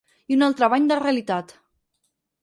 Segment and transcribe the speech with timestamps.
[0.31, 1.53] I un altre bany de realitat.